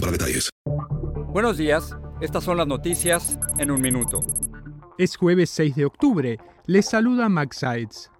[0.00, 0.50] para detalles.
[1.32, 4.20] Buenos días, estas son las noticias en un minuto.
[4.98, 6.38] Es jueves 6 de octubre.
[6.66, 8.10] Les saluda Max Sides.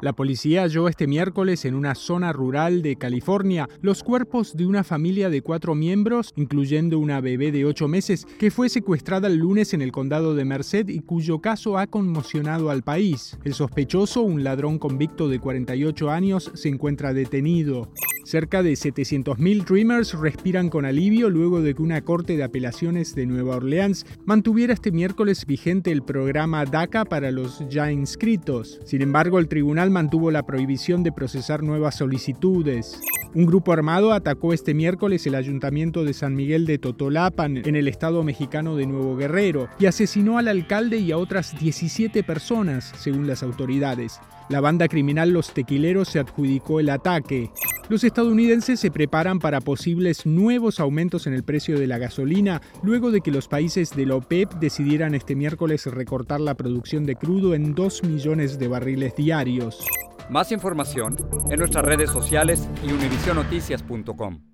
[0.00, 4.84] La policía halló este miércoles en una zona rural de California los cuerpos de una
[4.84, 9.72] familia de cuatro miembros, incluyendo una bebé de ocho meses, que fue secuestrada el lunes
[9.72, 13.38] en el condado de Merced y cuyo caso ha conmocionado al país.
[13.44, 17.90] El sospechoso, un ladrón convicto de 48 años, se encuentra detenido.
[18.24, 23.26] Cerca de 700.000 Dreamers respiran con alivio luego de que una corte de apelaciones de
[23.26, 28.80] Nueva Orleans mantuviera este miércoles vigente el programa DACA para los ya inscritos.
[28.86, 32.98] Sin embargo, el tribunal mantuvo la prohibición de procesar nuevas solicitudes.
[33.34, 37.88] Un grupo armado atacó este miércoles el ayuntamiento de San Miguel de Totolapan, en el
[37.88, 43.26] estado mexicano de Nuevo Guerrero, y asesinó al alcalde y a otras 17 personas, según
[43.26, 44.20] las autoridades.
[44.48, 47.50] La banda criminal Los Tequileros se adjudicó el ataque.
[47.88, 53.10] Los estadounidenses se preparan para posibles nuevos aumentos en el precio de la gasolina luego
[53.10, 57.54] de que los países de la OPEP decidieran este miércoles recortar la producción de crudo
[57.54, 59.84] en 2 millones de barriles diarios.
[60.30, 61.16] Más información
[61.50, 64.53] en nuestras redes sociales y univisionoticias.com.